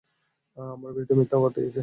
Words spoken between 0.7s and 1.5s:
আমার বিরুদ্ধে মিথ্যা